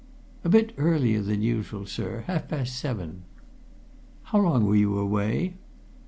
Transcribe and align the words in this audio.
"A 0.43 0.49
bit 0.49 0.73
earlier 0.77 1.21
than 1.21 1.43
usual, 1.43 1.85
sir 1.85 2.23
half 2.25 2.47
past 2.47 2.75
seven." 2.75 3.21
"How 4.23 4.39
long 4.41 4.65
were 4.65 4.75
you 4.75 4.97
away?" 4.97 5.57